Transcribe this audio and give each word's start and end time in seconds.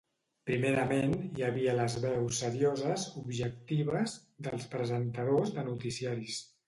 Primerament, 0.49 1.11
hi 1.39 1.43
havia 1.49 1.75
les 1.81 1.97
veus 2.05 2.39
serioses, 2.45 3.05
"objectives", 3.21 4.17
dels 4.49 4.67
presentadors 4.73 5.53
de 5.59 5.67
noticiaris. 5.69 6.41